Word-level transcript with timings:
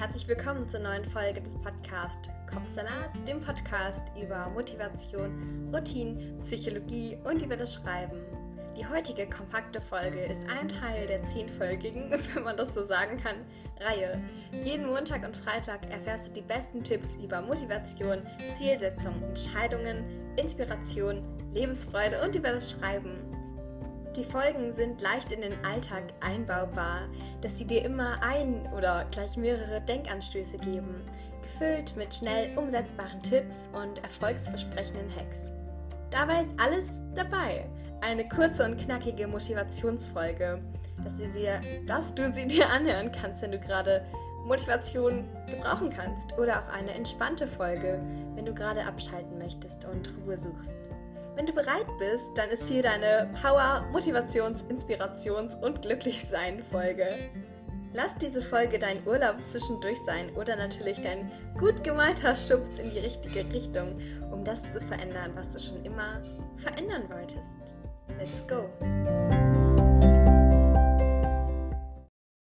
herzlich 0.00 0.26
willkommen 0.28 0.66
zur 0.66 0.80
neuen 0.80 1.04
Folge 1.04 1.42
des 1.42 1.54
Podcasts 1.56 2.30
Kopfsalat, 2.50 3.10
dem 3.28 3.38
Podcast 3.38 4.02
über 4.18 4.48
Motivation, 4.48 5.68
Routine, 5.74 6.38
Psychologie 6.38 7.18
und 7.24 7.42
über 7.42 7.54
das 7.54 7.74
Schreiben. 7.74 8.18
Die 8.78 8.86
heutige 8.86 9.28
kompakte 9.28 9.78
Folge 9.78 10.20
ist 10.20 10.48
ein 10.48 10.68
Teil 10.68 11.06
der 11.06 11.22
zehnfolgigen, 11.24 12.10
wenn 12.34 12.44
man 12.44 12.56
das 12.56 12.72
so 12.72 12.82
sagen 12.82 13.18
kann, 13.18 13.44
Reihe. 13.78 14.18
Jeden 14.64 14.86
Montag 14.86 15.22
und 15.22 15.36
Freitag 15.36 15.80
erfährst 15.90 16.28
du 16.28 16.32
die 16.32 16.48
besten 16.48 16.82
Tipps 16.82 17.16
über 17.22 17.42
Motivation, 17.42 18.22
Zielsetzung, 18.54 19.22
Entscheidungen, 19.22 20.02
Inspiration, 20.36 21.22
Lebensfreude 21.52 22.22
und 22.24 22.34
über 22.34 22.52
das 22.52 22.70
Schreiben. 22.70 23.29
Die 24.16 24.24
Folgen 24.24 24.74
sind 24.74 25.00
leicht 25.00 25.30
in 25.30 25.40
den 25.40 25.64
Alltag 25.64 26.02
einbaubar, 26.20 27.02
dass 27.42 27.56
sie 27.56 27.64
dir 27.64 27.84
immer 27.84 28.20
ein 28.22 28.68
oder 28.76 29.06
gleich 29.12 29.36
mehrere 29.36 29.80
Denkanstöße 29.82 30.56
geben, 30.56 31.02
gefüllt 31.42 31.96
mit 31.96 32.12
schnell 32.12 32.56
umsetzbaren 32.58 33.22
Tipps 33.22 33.68
und 33.72 34.02
erfolgsversprechenden 34.02 35.14
Hacks. 35.14 35.38
Dabei 36.10 36.40
ist 36.40 36.58
alles 36.60 36.86
dabei. 37.14 37.68
Eine 38.00 38.28
kurze 38.28 38.64
und 38.64 38.78
knackige 38.78 39.28
Motivationsfolge, 39.28 40.58
dass 41.04 41.18
du, 41.18 41.28
dir, 41.28 41.60
dass 41.86 42.12
du 42.12 42.32
sie 42.32 42.48
dir 42.48 42.68
anhören 42.68 43.12
kannst, 43.12 43.42
wenn 43.42 43.52
du 43.52 43.60
gerade 43.60 44.04
Motivation 44.44 45.28
gebrauchen 45.46 45.90
kannst. 45.90 46.36
Oder 46.36 46.62
auch 46.62 46.68
eine 46.72 46.92
entspannte 46.94 47.46
Folge, 47.46 48.00
wenn 48.34 48.44
du 48.44 48.54
gerade 48.54 48.84
abschalten 48.84 49.38
möchtest 49.38 49.84
und 49.84 50.10
Ruhe 50.24 50.36
suchst. 50.36 50.74
Wenn 51.36 51.46
du 51.46 51.52
bereit 51.52 51.86
bist, 51.98 52.36
dann 52.36 52.50
ist 52.50 52.68
hier 52.68 52.82
deine 52.82 53.32
Power, 53.40 53.86
Motivations-, 53.92 54.64
Inspirations- 54.68 55.54
und 55.62 55.80
Glücklichsein-Folge. 55.82 57.30
Lass 57.92 58.14
diese 58.16 58.42
Folge 58.42 58.78
dein 58.78 59.06
Urlaub 59.06 59.36
zwischendurch 59.46 59.98
sein 59.98 60.30
oder 60.36 60.56
natürlich 60.56 61.00
dein 61.00 61.30
gut 61.58 61.82
gemeinter 61.82 62.36
Schubs 62.36 62.78
in 62.78 62.90
die 62.90 62.98
richtige 62.98 63.44
Richtung, 63.52 64.00
um 64.30 64.44
das 64.44 64.62
zu 64.72 64.80
verändern, 64.80 65.32
was 65.34 65.52
du 65.52 65.60
schon 65.60 65.84
immer 65.84 66.22
verändern 66.56 67.08
wolltest. 67.08 67.74
Let's 68.18 68.46
go! 68.46 68.68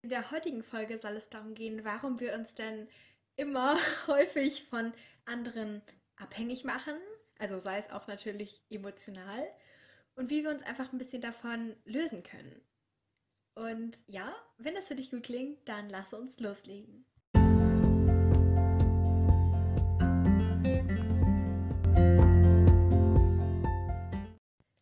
In 0.03 0.09
der 0.09 0.31
heutigen 0.31 0.63
Folge 0.63 0.97
soll 0.97 1.15
es 1.17 1.29
darum 1.29 1.55
gehen, 1.55 1.83
warum 1.83 2.19
wir 2.19 2.33
uns 2.33 2.53
denn 2.53 2.87
immer 3.35 3.75
häufig 4.07 4.63
von 4.63 4.93
anderen 5.25 5.81
abhängig 6.15 6.63
machen 6.63 6.95
also 7.39 7.59
sei 7.59 7.77
es 7.77 7.89
auch 7.89 8.07
natürlich 8.07 8.63
emotional, 8.69 9.47
und 10.15 10.29
wie 10.29 10.43
wir 10.43 10.49
uns 10.49 10.63
einfach 10.63 10.91
ein 10.91 10.97
bisschen 10.97 11.21
davon 11.21 11.75
lösen 11.85 12.23
können. 12.23 12.61
Und 13.53 13.99
ja, 14.07 14.35
wenn 14.57 14.75
das 14.75 14.87
für 14.87 14.95
dich 14.95 15.11
gut 15.11 15.23
klingt, 15.23 15.67
dann 15.69 15.89
lass 15.89 16.13
uns 16.13 16.39
loslegen. 16.39 17.05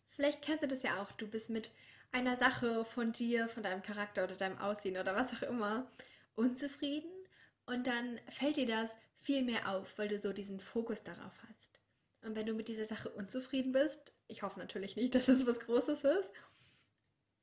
Vielleicht 0.10 0.42
kennst 0.42 0.64
du 0.64 0.68
das 0.68 0.84
ja 0.84 1.02
auch. 1.02 1.12
Du 1.12 1.28
bist 1.28 1.50
mit 1.50 1.72
einer 2.12 2.38
Sache 2.38 2.86
von 2.86 3.12
dir, 3.12 3.50
von 3.50 3.64
deinem 3.64 3.82
Charakter 3.82 4.24
oder 4.24 4.36
deinem 4.36 4.58
Aussehen 4.58 4.98
oder 4.98 5.16
was 5.16 5.34
auch 5.34 5.48
immer 5.48 5.92
unzufrieden 6.36 7.12
und 7.66 7.88
dann 7.88 8.20
fällt 8.30 8.58
dir 8.58 8.68
das 8.68 8.96
viel 9.18 9.44
mehr 9.44 9.70
auf, 9.70 9.98
weil 9.98 10.08
du 10.08 10.18
so 10.18 10.32
diesen 10.34 10.60
Fokus 10.60 11.04
darauf 11.04 11.34
hast. 11.48 11.75
Und 12.26 12.36
wenn 12.36 12.48
du 12.48 12.54
mit 12.54 12.68
dieser 12.68 12.88
Sache 12.88 13.10
unzufrieden 13.10 13.72
bist, 13.72 14.16
ich 14.28 14.42
hoffe 14.42 14.60
natürlich 14.60 14.96
nicht, 14.96 15.14
dass 15.14 15.28
es 15.28 15.46
was 15.46 15.60
Großes 15.60 16.04
ist, 16.04 16.32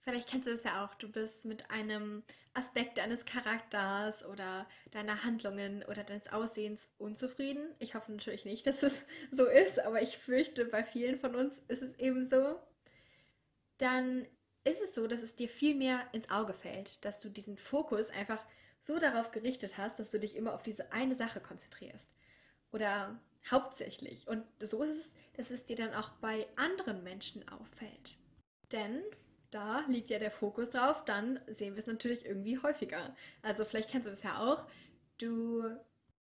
vielleicht 0.00 0.28
kennst 0.28 0.48
du 0.48 0.52
es 0.52 0.64
ja 0.64 0.84
auch, 0.84 0.94
du 0.96 1.08
bist 1.08 1.44
mit 1.44 1.70
einem 1.70 2.24
Aspekt 2.52 2.98
deines 2.98 3.24
Charakters 3.24 4.24
oder 4.24 4.68
deiner 4.90 5.22
Handlungen 5.22 5.84
oder 5.84 6.02
deines 6.02 6.32
Aussehens 6.32 6.88
unzufrieden. 6.98 7.72
Ich 7.78 7.94
hoffe 7.94 8.10
natürlich 8.10 8.44
nicht, 8.44 8.66
dass 8.66 8.82
es 8.82 9.06
so 9.30 9.46
ist, 9.46 9.78
aber 9.78 10.02
ich 10.02 10.18
fürchte, 10.18 10.64
bei 10.64 10.82
vielen 10.82 11.16
von 11.16 11.36
uns 11.36 11.58
ist 11.68 11.82
es 11.82 11.96
eben 12.00 12.28
so. 12.28 12.60
Dann 13.78 14.26
ist 14.64 14.82
es 14.82 14.96
so, 14.96 15.06
dass 15.06 15.22
es 15.22 15.36
dir 15.36 15.48
viel 15.48 15.76
mehr 15.76 16.08
ins 16.10 16.28
Auge 16.28 16.54
fällt, 16.54 17.04
dass 17.04 17.20
du 17.20 17.28
diesen 17.28 17.56
Fokus 17.56 18.10
einfach 18.10 18.44
so 18.80 18.98
darauf 18.98 19.30
gerichtet 19.30 19.78
hast, 19.78 20.00
dass 20.00 20.10
du 20.10 20.18
dich 20.18 20.34
immer 20.34 20.54
auf 20.54 20.64
diese 20.64 20.90
eine 20.90 21.14
Sache 21.14 21.40
konzentrierst. 21.40 22.10
Oder 22.72 23.20
Hauptsächlich. 23.50 24.28
Und 24.28 24.44
so 24.62 24.82
ist 24.82 24.98
es, 24.98 25.12
dass 25.36 25.50
es 25.50 25.66
dir 25.66 25.76
dann 25.76 25.94
auch 25.94 26.10
bei 26.20 26.46
anderen 26.56 27.02
Menschen 27.02 27.46
auffällt. 27.48 28.18
Denn 28.70 29.02
da 29.50 29.84
liegt 29.88 30.10
ja 30.10 30.18
der 30.18 30.30
Fokus 30.30 30.70
drauf, 30.70 31.04
dann 31.04 31.40
sehen 31.48 31.74
wir 31.74 31.80
es 31.80 31.86
natürlich 31.86 32.24
irgendwie 32.24 32.58
häufiger. 32.58 33.14
Also 33.42 33.64
vielleicht 33.64 33.90
kennst 33.90 34.06
du 34.06 34.10
das 34.10 34.22
ja 34.22 34.38
auch. 34.38 34.66
Du 35.18 35.64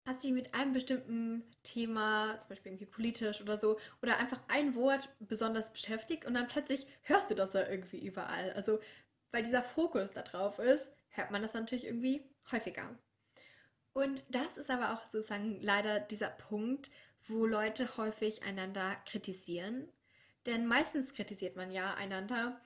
hast 0.06 0.24
dich 0.24 0.32
mit 0.32 0.54
einem 0.54 0.72
bestimmten 0.72 1.44
Thema, 1.62 2.36
zum 2.38 2.50
Beispiel 2.50 2.72
irgendwie 2.72 2.86
politisch 2.86 3.40
oder 3.40 3.58
so, 3.58 3.78
oder 4.02 4.18
einfach 4.18 4.40
ein 4.48 4.74
Wort 4.74 5.08
besonders 5.20 5.72
beschäftigt 5.72 6.26
und 6.26 6.34
dann 6.34 6.48
plötzlich 6.48 6.86
hörst 7.02 7.30
du 7.30 7.34
das 7.34 7.54
ja 7.54 7.66
irgendwie 7.66 8.04
überall. 8.04 8.52
Also 8.52 8.80
weil 9.32 9.44
dieser 9.44 9.62
Fokus 9.62 10.12
da 10.12 10.22
drauf 10.22 10.58
ist, 10.58 10.94
hört 11.08 11.30
man 11.30 11.42
das 11.42 11.54
natürlich 11.54 11.86
irgendwie 11.86 12.28
häufiger. 12.52 12.96
Und 13.94 14.24
das 14.28 14.58
ist 14.58 14.70
aber 14.70 14.92
auch 14.92 15.02
sozusagen 15.10 15.60
leider 15.60 16.00
dieser 16.00 16.28
Punkt, 16.28 16.90
wo 17.26 17.46
Leute 17.46 17.96
häufig 17.96 18.42
einander 18.42 18.96
kritisieren. 19.06 19.88
Denn 20.46 20.66
meistens 20.66 21.14
kritisiert 21.14 21.56
man 21.56 21.70
ja 21.70 21.94
einander, 21.94 22.60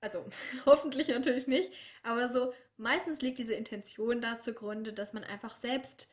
also 0.00 0.24
hoffentlich 0.66 1.08
natürlich 1.08 1.46
nicht, 1.46 1.72
aber 2.02 2.28
so 2.30 2.54
meistens 2.76 3.20
liegt 3.20 3.38
diese 3.38 3.54
Intention 3.54 4.20
da 4.20 4.40
zugrunde, 4.40 4.92
dass 4.92 5.12
man 5.12 5.24
einfach 5.24 5.56
selbst 5.56 6.08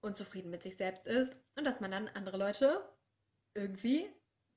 unzufrieden 0.00 0.50
mit 0.50 0.62
sich 0.62 0.76
selbst 0.76 1.06
ist 1.06 1.36
und 1.54 1.64
dass 1.64 1.80
man 1.80 1.90
dann 1.90 2.08
andere 2.08 2.38
Leute 2.38 2.88
irgendwie 3.54 4.08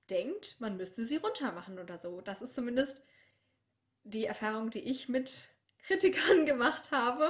denkt, 0.09 0.55
man 0.59 0.77
müsste 0.77 1.03
sie 1.05 1.17
runtermachen 1.17 1.79
oder 1.79 1.97
so. 1.97 2.21
Das 2.21 2.41
ist 2.41 2.55
zumindest 2.55 3.03
die 4.03 4.25
Erfahrung, 4.25 4.69
die 4.69 4.83
ich 4.83 5.09
mit 5.09 5.49
Kritikern 5.79 6.45
gemacht 6.45 6.91
habe. 6.91 7.29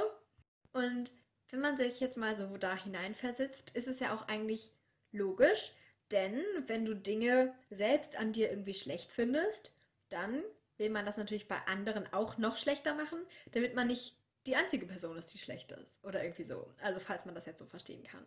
Und 0.72 1.12
wenn 1.52 1.62
man 1.62 1.78
sich 1.78 2.00
jetzt 2.00 2.18
mal 2.18 2.38
so 2.38 2.58
da 2.58 2.76
hineinversetzt, 2.76 3.76
ist 3.76 3.88
es 3.88 4.00
ja 4.00 4.14
auch 4.14 4.28
eigentlich 4.28 4.74
logisch, 5.12 5.72
denn 6.12 6.44
wenn 6.68 6.86
du 6.86 6.96
Dinge 6.96 7.54
selbst 7.70 8.18
an 8.18 8.34
dir 8.34 8.50
irgendwie 8.50 8.74
schlecht 8.74 9.12
findest, 9.12 9.74
dann 10.10 10.44
will 10.78 10.90
man 10.90 11.06
das 11.06 11.18
natürlich 11.18 11.48
bei 11.48 11.58
anderen 11.68 12.12
auch 12.14 12.38
noch 12.38 12.58
schlechter 12.58 12.96
machen, 12.96 13.20
damit 13.52 13.76
man 13.76 13.88
nicht 13.88 14.16
die 14.48 14.56
einzige 14.56 14.86
Person 14.86 15.18
ist, 15.18 15.34
die 15.34 15.38
schlecht 15.38 15.72
ist. 15.72 16.04
Oder 16.04 16.24
irgendwie 16.24 16.46
so. 16.46 16.74
Also 16.82 17.00
falls 17.00 17.26
man 17.26 17.36
das 17.36 17.46
jetzt 17.46 17.60
so 17.60 17.66
verstehen 17.66 18.04
kann. 18.04 18.26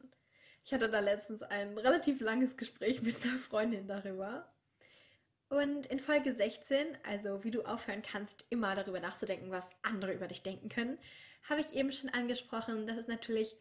Ich 0.65 0.73
hatte 0.73 0.89
da 0.89 1.01
letztens 1.01 1.43
ein 1.43 1.77
relativ 1.77 2.21
langes 2.21 2.57
Gespräch 2.57 3.03
mit 3.03 3.25
einer 3.25 3.39
Freundin 3.39 3.89
darüber. 3.89 4.53
Und 5.49 5.87
in 5.87 5.99
Folge 5.99 6.35
16, 6.35 6.97
also 7.03 7.43
wie 7.45 7.51
du 7.51 7.63
aufhören 7.65 8.03
kannst, 8.03 8.47
immer 8.51 8.75
darüber 8.75 9.01
nachzudenken, 9.01 9.51
was 9.51 9.71
andere 9.83 10.13
über 10.13 10.29
dich 10.29 10.43
denken 10.43 10.69
können, 10.69 10.99
habe 11.49 11.61
ich 11.61 11.73
eben 11.73 11.93
schon 11.93 12.11
angesprochen, 12.11 12.87
dass 12.87 12.97
es 12.97 13.09
natürlich 13.09 13.57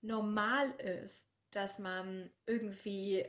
normal 0.00 0.70
ist, 0.80 1.26
dass 1.50 1.78
man 1.78 2.30
irgendwie 2.46 3.26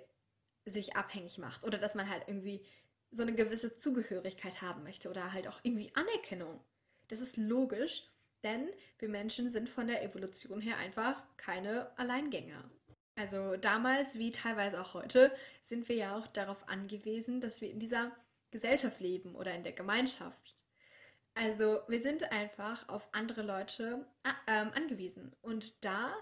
sich 0.66 0.95
abhängig 0.95 1.38
macht 1.38 1.63
oder 1.63 1.77
dass 1.77 1.95
man 1.95 2.09
halt 2.09 2.23
irgendwie 2.27 2.66
so 3.11 3.23
eine 3.23 3.33
gewisse 3.33 3.75
Zugehörigkeit 3.75 4.61
haben 4.61 4.83
möchte 4.83 5.09
oder 5.09 5.33
halt 5.33 5.47
auch 5.47 5.59
irgendwie 5.63 5.91
Anerkennung. 5.95 6.63
Das 7.07 7.22
ist 7.22 7.38
logisch, 7.38 8.03
denn 8.44 8.69
wir 9.00 9.09
Menschen 9.09 9.50
sind 9.50 9.69
von 9.69 9.88
der 9.88 10.03
Evolution 10.03 10.61
her 10.61 10.77
einfach 10.77 11.25
keine 11.38 11.97
Alleingänger. 11.97 12.69
Also 13.16 13.57
damals 13.57 14.17
wie 14.17 14.31
teilweise 14.31 14.79
auch 14.79 14.94
heute 14.94 15.35
sind 15.63 15.89
wir 15.89 15.95
ja 15.95 16.17
auch 16.17 16.27
darauf 16.27 16.69
angewiesen, 16.69 17.41
dass 17.41 17.61
wir 17.61 17.69
in 17.69 17.79
dieser 17.79 18.16
Gesellschaft 18.51 19.00
leben 19.01 19.35
oder 19.35 19.53
in 19.53 19.63
der 19.63 19.73
Gemeinschaft. 19.73 20.56
Also 21.35 21.79
wir 21.88 22.01
sind 22.01 22.31
einfach 22.31 22.88
auf 22.90 23.07
andere 23.12 23.42
Leute 23.42 24.06
äh, 24.24 24.30
ähm, 24.48 24.71
angewiesen. 24.75 25.36
Und 25.42 25.83
da 25.86 26.13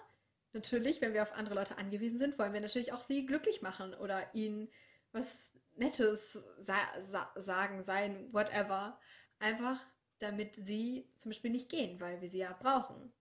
natürlich, 0.54 1.02
wenn 1.02 1.14
wir 1.14 1.24
auf 1.24 1.34
andere 1.34 1.56
Leute 1.56 1.78
angewiesen 1.78 2.20
sind, 2.20 2.38
wollen 2.38 2.54
wir 2.54 2.62
natürlich 2.62 2.94
auch 2.94 3.04
sie 3.04 3.26
glücklich 3.26 3.62
machen 3.62 3.94
oder 3.94 4.34
ihnen 4.34 4.70
was 5.12 5.54
Nettes 5.76 6.40
sa 6.58 6.76
sa 7.00 7.32
sagen, 7.36 7.84
sein, 7.84 8.32
whatever. 8.34 9.00
Einfach 9.40 9.80
damit 10.20 10.56
sie 10.56 11.08
zum 11.18 11.30
Beispiel 11.30 11.52
nicht 11.52 11.70
gehen, 11.70 12.00
weil 12.00 12.22
wir 12.22 12.30
sie 12.30 12.40
ja 12.40 12.56
brauchen. 12.60 13.14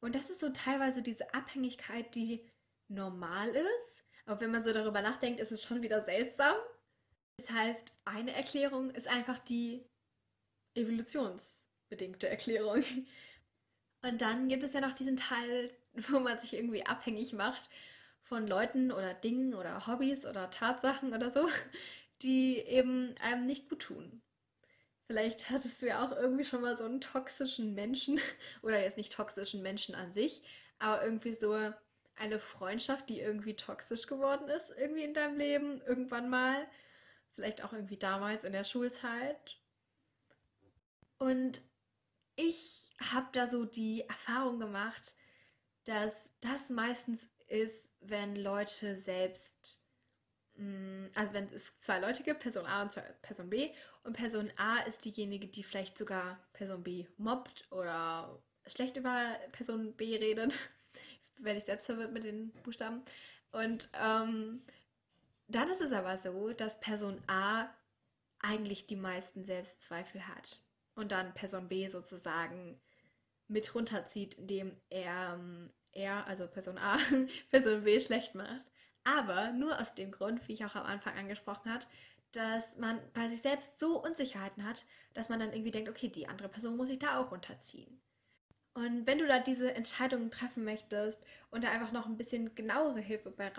Und 0.00 0.14
das 0.14 0.30
ist 0.30 0.40
so 0.40 0.50
teilweise 0.50 1.02
diese 1.02 1.34
Abhängigkeit, 1.34 2.14
die 2.14 2.48
normal 2.88 3.48
ist. 3.48 4.04
Aber 4.26 4.40
wenn 4.40 4.50
man 4.50 4.64
so 4.64 4.72
darüber 4.72 5.02
nachdenkt, 5.02 5.40
ist 5.40 5.52
es 5.52 5.64
schon 5.64 5.82
wieder 5.82 6.02
seltsam. 6.02 6.56
Das 7.38 7.50
heißt, 7.50 7.92
eine 8.04 8.32
Erklärung 8.32 8.90
ist 8.90 9.08
einfach 9.08 9.38
die 9.38 9.84
evolutionsbedingte 10.76 12.28
Erklärung. 12.28 12.84
Und 14.02 14.20
dann 14.20 14.48
gibt 14.48 14.64
es 14.64 14.72
ja 14.72 14.80
noch 14.80 14.92
diesen 14.92 15.16
Teil, 15.16 15.70
wo 15.94 16.20
man 16.20 16.38
sich 16.38 16.54
irgendwie 16.54 16.86
abhängig 16.86 17.32
macht 17.32 17.68
von 18.22 18.46
Leuten 18.46 18.92
oder 18.92 19.14
Dingen 19.14 19.54
oder 19.54 19.86
Hobbys 19.86 20.26
oder 20.26 20.50
Tatsachen 20.50 21.14
oder 21.14 21.30
so, 21.30 21.48
die 22.22 22.58
eben 22.58 23.14
einem 23.20 23.46
nicht 23.46 23.68
gut 23.68 23.82
tun. 23.82 24.22
Vielleicht 25.06 25.50
hattest 25.50 25.80
du 25.80 25.86
ja 25.86 26.04
auch 26.04 26.12
irgendwie 26.12 26.44
schon 26.44 26.62
mal 26.62 26.76
so 26.76 26.84
einen 26.84 27.00
toxischen 27.00 27.74
Menschen 27.74 28.20
oder 28.62 28.80
jetzt 28.80 28.96
nicht 28.96 29.12
toxischen 29.12 29.62
Menschen 29.62 29.94
an 29.94 30.12
sich, 30.12 30.42
aber 30.78 31.04
irgendwie 31.04 31.32
so 31.32 31.56
eine 32.16 32.38
Freundschaft, 32.38 33.08
die 33.08 33.20
irgendwie 33.20 33.54
toxisch 33.54 34.06
geworden 34.06 34.48
ist, 34.48 34.72
irgendwie 34.76 35.04
in 35.04 35.14
deinem 35.14 35.36
Leben, 35.38 35.80
irgendwann 35.86 36.28
mal. 36.28 36.66
Vielleicht 37.34 37.62
auch 37.62 37.72
irgendwie 37.72 37.98
damals 37.98 38.44
in 38.44 38.52
der 38.52 38.64
Schulzeit. 38.64 39.58
Und 41.18 41.62
ich 42.36 42.90
habe 43.10 43.28
da 43.32 43.46
so 43.48 43.64
die 43.64 44.02
Erfahrung 44.02 44.58
gemacht, 44.58 45.14
dass 45.84 46.28
das 46.40 46.68
meistens 46.68 47.28
ist, 47.48 47.90
wenn 48.00 48.36
Leute 48.36 48.98
selbst, 48.98 49.82
mm, 50.56 51.06
also 51.14 51.32
wenn 51.32 51.52
es 51.52 51.78
zwei 51.78 51.98
Leute 51.98 52.22
gibt, 52.22 52.40
Person 52.40 52.66
A 52.66 52.82
und 52.82 53.00
Person 53.22 53.48
B, 53.48 53.72
und 54.04 54.12
Person 54.12 54.52
A 54.56 54.80
ist 54.80 55.04
diejenige, 55.04 55.48
die 55.48 55.64
vielleicht 55.64 55.96
sogar 55.96 56.38
Person 56.52 56.82
B 56.82 57.06
mobbt 57.16 57.70
oder 57.72 58.42
schlecht 58.66 58.96
über 58.96 59.36
Person 59.52 59.94
B 59.94 60.16
redet. 60.16 60.68
Jetzt 61.16 61.32
werde 61.42 61.58
ich 61.58 61.64
selbst 61.64 61.86
verwirrt 61.86 62.12
mit 62.12 62.24
den 62.24 62.52
Buchstaben. 62.62 63.02
Und 63.52 63.88
ähm, 64.00 64.62
dann 65.48 65.70
ist 65.70 65.80
es 65.80 65.92
aber 65.92 66.16
so, 66.18 66.52
dass 66.52 66.80
Person 66.80 67.22
A 67.28 67.68
eigentlich 68.40 68.86
die 68.86 68.96
meisten 68.96 69.44
Selbstzweifel 69.44 70.26
hat 70.26 70.60
und 70.96 71.12
dann 71.12 71.34
Person 71.34 71.68
B 71.68 71.86
sozusagen 71.86 72.80
mit 73.48 73.74
runterzieht, 73.74 74.34
indem 74.34 74.76
er, 74.90 75.34
ähm, 75.34 75.70
er 75.92 76.26
also 76.26 76.48
Person 76.48 76.78
A, 76.78 76.98
Person 77.50 77.84
B 77.84 78.00
schlecht 78.00 78.34
macht. 78.34 78.72
Aber 79.04 79.52
nur 79.52 79.80
aus 79.80 79.94
dem 79.94 80.10
Grund, 80.10 80.46
wie 80.48 80.54
ich 80.54 80.64
auch 80.64 80.74
am 80.74 80.84
Anfang 80.84 81.14
angesprochen 81.16 81.72
habe, 81.72 81.86
dass 82.32 82.76
man 82.76 83.00
bei 83.12 83.28
sich 83.28 83.40
selbst 83.40 83.78
so 83.78 84.02
Unsicherheiten 84.02 84.64
hat, 84.64 84.84
dass 85.14 85.28
man 85.28 85.38
dann 85.38 85.52
irgendwie 85.52 85.70
denkt, 85.70 85.88
okay, 85.88 86.08
die 86.08 86.26
andere 86.26 86.48
Person 86.48 86.76
muss 86.76 86.90
ich 86.90 86.98
da 86.98 87.20
auch 87.20 87.30
runterziehen. 87.30 88.00
Und 88.76 89.06
wenn 89.06 89.18
du 89.18 89.26
da 89.26 89.38
diese 89.38 89.74
Entscheidungen 89.74 90.30
treffen 90.30 90.62
möchtest 90.62 91.26
und 91.50 91.64
da 91.64 91.70
einfach 91.70 91.92
noch 91.92 92.04
ein 92.04 92.18
bisschen 92.18 92.54
genauere 92.54 93.00
Hilfe 93.00 93.30
bei, 93.30 93.50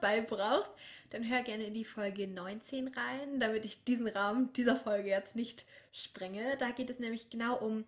bei, 0.00 0.20
brauchst, 0.20 0.70
dann 1.10 1.28
hör 1.28 1.42
gerne 1.42 1.64
in 1.64 1.74
die 1.74 1.84
Folge 1.84 2.28
19 2.28 2.86
rein, 2.86 3.40
damit 3.40 3.64
ich 3.64 3.82
diesen 3.82 4.06
Rahmen 4.06 4.52
dieser 4.52 4.76
Folge 4.76 5.08
jetzt 5.08 5.34
nicht 5.34 5.66
sprenge. 5.90 6.56
Da 6.56 6.70
geht 6.70 6.88
es 6.88 7.00
nämlich 7.00 7.30
genau 7.30 7.58
um 7.58 7.84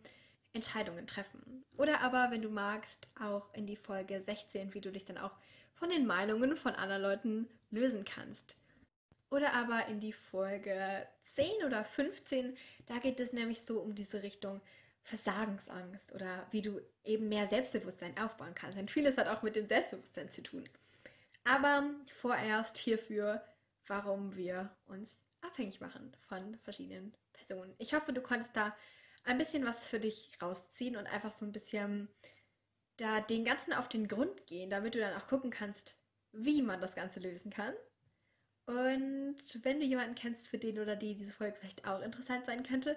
Entscheidungen 0.52 1.06
treffen. 1.06 1.64
Oder 1.76 2.00
aber, 2.00 2.32
wenn 2.32 2.42
du 2.42 2.50
magst, 2.50 3.08
auch 3.20 3.54
in 3.54 3.66
die 3.66 3.76
Folge 3.76 4.20
16, 4.20 4.74
wie 4.74 4.80
du 4.80 4.90
dich 4.90 5.04
dann 5.04 5.18
auch 5.18 5.36
von 5.74 5.88
den 5.88 6.04
Meinungen 6.04 6.56
von 6.56 6.74
anderen 6.74 7.02
Leuten 7.02 7.48
lösen 7.70 8.04
kannst. 8.04 8.56
Oder 9.30 9.52
aber 9.52 9.86
in 9.86 10.00
die 10.00 10.12
Folge 10.12 11.06
10 11.26 11.64
oder 11.64 11.84
15, 11.84 12.56
da 12.86 12.98
geht 12.98 13.20
es 13.20 13.32
nämlich 13.32 13.62
so 13.62 13.80
um 13.80 13.94
diese 13.94 14.24
Richtung, 14.24 14.60
Versagensangst 15.04 16.12
oder 16.12 16.46
wie 16.50 16.62
du 16.62 16.80
eben 17.04 17.28
mehr 17.28 17.48
Selbstbewusstsein 17.48 18.18
aufbauen 18.18 18.54
kannst. 18.54 18.78
Denn 18.78 18.88
vieles 18.88 19.18
hat 19.18 19.28
auch 19.28 19.42
mit 19.42 19.54
dem 19.54 19.68
Selbstbewusstsein 19.68 20.30
zu 20.30 20.42
tun. 20.42 20.68
Aber 21.44 21.84
vorerst 22.10 22.78
hierfür, 22.78 23.44
warum 23.86 24.34
wir 24.34 24.74
uns 24.86 25.18
abhängig 25.42 25.80
machen 25.80 26.16
von 26.26 26.56
verschiedenen 26.58 27.14
Personen. 27.34 27.74
Ich 27.78 27.92
hoffe, 27.92 28.14
du 28.14 28.22
konntest 28.22 28.56
da 28.56 28.74
ein 29.24 29.36
bisschen 29.36 29.66
was 29.66 29.86
für 29.86 30.00
dich 30.00 30.32
rausziehen 30.40 30.96
und 30.96 31.06
einfach 31.06 31.32
so 31.32 31.44
ein 31.44 31.52
bisschen 31.52 32.08
da 32.96 33.20
den 33.20 33.44
Ganzen 33.44 33.74
auf 33.74 33.88
den 33.88 34.08
Grund 34.08 34.46
gehen, 34.46 34.70
damit 34.70 34.94
du 34.94 35.00
dann 35.00 35.14
auch 35.14 35.26
gucken 35.26 35.50
kannst, 35.50 35.98
wie 36.32 36.62
man 36.62 36.80
das 36.80 36.94
Ganze 36.94 37.20
lösen 37.20 37.50
kann. 37.50 37.74
Und 38.66 39.36
wenn 39.62 39.80
du 39.80 39.84
jemanden 39.84 40.14
kennst, 40.14 40.48
für 40.48 40.56
den 40.56 40.78
oder 40.78 40.96
die 40.96 41.14
diese 41.14 41.34
Folge 41.34 41.58
vielleicht 41.58 41.86
auch 41.86 42.00
interessant 42.00 42.46
sein 42.46 42.62
könnte, 42.62 42.96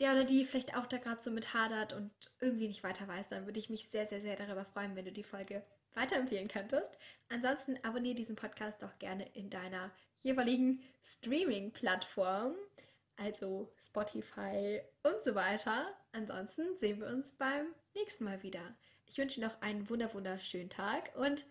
der 0.00 0.12
oder 0.12 0.24
die 0.24 0.44
vielleicht 0.44 0.76
auch 0.76 0.86
da 0.86 0.98
gerade 0.98 1.22
so 1.22 1.30
mit 1.30 1.54
hadert 1.54 1.92
und 1.92 2.10
irgendwie 2.40 2.68
nicht 2.68 2.82
weiter 2.82 3.06
weiß, 3.06 3.28
dann 3.28 3.46
würde 3.46 3.58
ich 3.58 3.70
mich 3.70 3.88
sehr, 3.88 4.06
sehr, 4.06 4.20
sehr 4.20 4.36
darüber 4.36 4.64
freuen, 4.64 4.96
wenn 4.96 5.04
du 5.04 5.12
die 5.12 5.22
Folge 5.22 5.62
weiterempfehlen 5.94 6.48
könntest. 6.48 6.98
Ansonsten 7.28 7.78
abonniere 7.82 8.16
diesen 8.16 8.36
Podcast 8.36 8.82
auch 8.84 8.98
gerne 8.98 9.28
in 9.34 9.50
deiner 9.50 9.92
jeweiligen 10.16 10.82
Streaming-Plattform, 11.04 12.54
also 13.16 13.72
Spotify 13.80 14.80
und 15.04 15.22
so 15.22 15.34
weiter. 15.34 15.86
Ansonsten 16.12 16.76
sehen 16.76 17.00
wir 17.00 17.08
uns 17.08 17.32
beim 17.32 17.66
nächsten 17.94 18.24
Mal 18.24 18.42
wieder. 18.42 18.76
Ich 19.06 19.18
wünsche 19.18 19.40
dir 19.40 19.46
noch 19.46 19.60
einen 19.62 19.88
wunder 19.88 20.12
wunderschönen 20.14 20.70
Tag 20.70 21.14
und 21.16 21.46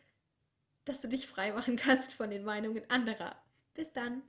dass 0.85 0.99
du 0.99 1.07
dich 1.07 1.27
frei 1.27 1.53
machen 1.53 1.77
kannst 1.77 2.13
von 2.15 2.29
den 2.29 2.43
Meinungen 2.43 2.83
anderer. 2.89 3.41
Bis 3.73 3.93
dann. 3.93 4.21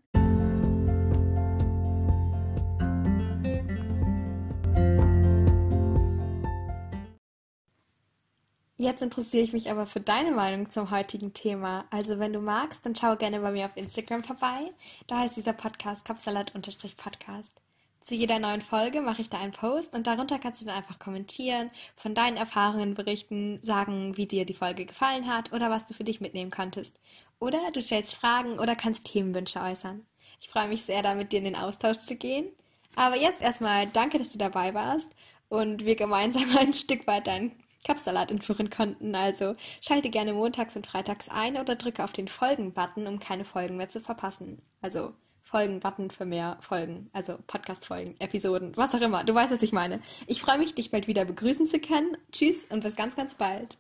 Jetzt 8.77 9.03
interessiere 9.03 9.45
ich 9.45 9.53
mich 9.53 9.71
aber 9.71 9.87
für 9.87 10.01
deine 10.01 10.33
Meinung 10.33 10.69
zum 10.69 10.91
heutigen 10.91 11.33
Thema. 11.33 11.85
Also 11.91 12.19
wenn 12.19 12.33
du 12.33 12.41
magst, 12.41 12.85
dann 12.85 12.97
schau 12.97 13.15
gerne 13.15 13.39
bei 13.39 13.53
mir 13.53 13.67
auf 13.67 13.77
Instagram 13.77 14.25
vorbei. 14.25 14.73
Da 15.07 15.21
heißt 15.21 15.37
dieser 15.37 15.53
Podcast 15.53 16.05
Kapsalat-Podcast. 16.05 17.61
Zu 18.01 18.17
jeder 18.17 18.41
neuen 18.41 18.63
Folge 18.63 19.01
mache 19.01 19.23
ich 19.23 19.31
da 19.31 19.39
einen 19.39 19.53
Post 19.53 19.95
und 19.95 20.09
darunter 20.09 20.41
kannst 20.41 20.61
du 20.61 20.67
dann 20.67 20.75
einfach 20.75 20.99
kommentieren, 20.99 21.71
von 21.95 22.17
deinen 22.17 22.37
Erfahrungen 22.37 22.95
berichten, 22.95 23.61
sagen, 23.63 24.17
wie 24.17 24.27
dir 24.27 24.45
die 24.45 24.55
Folge 24.55 24.87
gefallen 24.87 25.29
hat 25.29 25.53
oder 25.53 25.71
was 25.71 25.87
du 25.87 25.95
für 25.95 26.05
dich 26.05 26.21
mitnehmen 26.21 26.51
konntest. 26.51 27.01
Oder 27.39 27.71
du 27.73 27.81
stellst 27.81 28.17
Fragen 28.17 28.59
oder 28.59 28.75
kannst 28.75 29.05
Themenwünsche 29.05 29.61
äußern. 29.61 30.05
Ich 30.41 30.49
freue 30.49 30.69
mich 30.69 30.83
sehr, 30.83 31.03
da 31.05 31.15
mit 31.15 31.31
dir 31.31 31.39
in 31.39 31.45
den 31.45 31.57
Austausch 31.57 31.99
zu 31.99 32.17
gehen. 32.17 32.51
Aber 32.97 33.17
jetzt 33.17 33.41
erstmal 33.41 33.87
danke, 33.87 34.19
dass 34.19 34.31
du 34.31 34.39
dabei 34.39 34.75
warst 34.75 35.15
und 35.49 35.85
wir 35.85 35.95
gemeinsam 35.95 36.45
ein 36.59 36.75
Stück 36.75 37.07
weit 37.07 37.29
dein 37.29 37.53
Kapsalat 37.85 38.31
entführen 38.31 38.71
konnten. 38.71 39.15
Also 39.15 39.53
schalte 39.81 40.11
gerne 40.11 40.33
montags 40.33 40.75
und 40.77 40.87
freitags 40.87 41.29
ein 41.29 41.57
oder 41.57 41.77
drücke 41.77 42.03
auf 42.03 42.13
den 42.13 42.29
Folgen-Button, 42.29 43.07
um 43.07 43.19
keine 43.19 43.45
Folgen 43.45 43.77
mehr 43.77 43.91
zu 43.91 44.01
verpassen. 44.01 44.63
Also 44.81 45.13
Folgen-Button 45.45 46.11
für 46.11 46.25
mehr 46.25 46.57
Folgen, 46.61 47.11
also 47.13 47.39
Podcast-Folgen, 47.47 48.17
Episoden, 48.19 48.77
was 48.77 48.95
auch 48.95 49.01
immer. 49.01 49.23
Du 49.23 49.35
weißt, 49.35 49.53
was 49.53 49.63
ich 49.63 49.73
meine. 49.73 50.01
Ich 50.27 50.41
freue 50.41 50.59
mich, 50.59 50.75
dich 50.75 50.91
bald 50.91 51.07
wieder 51.07 51.25
begrüßen 51.25 51.67
zu 51.67 51.79
können. 51.79 52.17
Tschüss 52.33 52.65
und 52.71 52.83
bis 52.83 52.97
ganz, 52.97 53.15
ganz 53.15 53.35
bald. 53.35 53.73